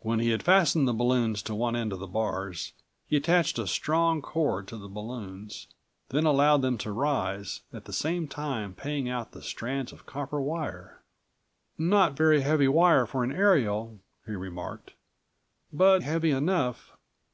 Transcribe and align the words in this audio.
When 0.00 0.18
he 0.20 0.30
had 0.30 0.42
fastened 0.42 0.88
the 0.88 0.94
balloons 0.94 1.42
to 1.42 1.54
one 1.54 1.76
end 1.76 1.92
of 1.92 1.98
the 1.98 2.06
bars, 2.06 2.72
he 3.06 3.16
attached 3.18 3.58
a 3.58 3.66
strong 3.66 4.22
cord 4.22 4.66
to 4.68 4.78
the 4.78 4.88
balloons, 4.88 5.66
then 6.08 6.24
allowed 6.24 6.62
them 6.62 6.78
to 6.78 6.90
rise, 6.90 7.60
at 7.70 7.84
the 7.84 7.92
same 7.92 8.28
time 8.28 8.72
paying 8.72 9.10
out 9.10 9.32
the 9.32 9.42
strands 9.42 9.92
of 9.92 10.06
copper 10.06 10.40
wire. 10.40 11.02
"Not 11.76 12.16
very 12.16 12.40
heavy 12.40 12.66
wire 12.66 13.04
for 13.04 13.22
an 13.24 13.30
aerial," 13.30 14.00
he 14.24 14.32
remarked, 14.32 14.94
"but 15.70 16.02
heavy 16.02 16.30
enough. 16.30 16.96